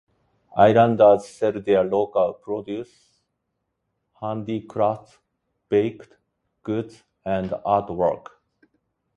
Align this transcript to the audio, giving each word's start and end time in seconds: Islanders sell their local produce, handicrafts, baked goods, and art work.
Islanders 0.57 1.27
sell 1.27 1.51
their 1.61 1.83
local 1.83 2.33
produce, 2.33 3.19
handicrafts, 4.19 5.19
baked 5.69 6.17
goods, 6.63 7.03
and 7.23 7.53
art 7.65 7.91
work. 7.91 8.41